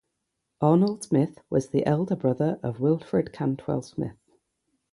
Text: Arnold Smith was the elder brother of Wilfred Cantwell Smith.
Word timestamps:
Arnold 0.61 1.03
Smith 1.03 1.37
was 1.51 1.67
the 1.69 1.85
elder 1.85 2.15
brother 2.15 2.59
of 2.63 2.79
Wilfred 2.79 3.31
Cantwell 3.31 3.83
Smith. 3.83 4.17